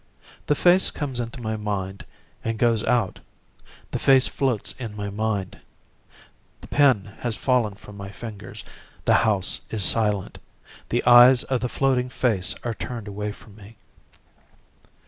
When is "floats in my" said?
4.27-5.11